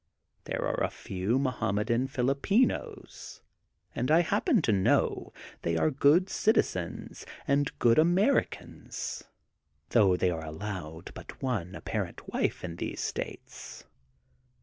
There 0.45 0.65
are 0.65 0.83
a 0.83 0.89
few 0.89 1.37
Mohammedan 1.37 2.07
Philip 2.07 2.41
pines, 2.41 3.43
and 3.93 4.09
I 4.09 4.21
happen 4.21 4.59
to 4.63 4.71
know, 4.71 5.31
they 5.61 5.77
are 5.77 5.91
good 5.91 6.27
citizens 6.27 7.23
and 7.47 7.71
good 7.77 7.99
Americans, 7.99 9.23
thongh 9.91 10.17
they 10.17 10.31
are 10.31 10.43
allowed 10.43 11.13
bnt 11.13 11.33
one 11.43 11.75
apparent 11.75 12.27
wife 12.33 12.63
in 12.63 12.77
these 12.77 12.99
states. 12.99 13.83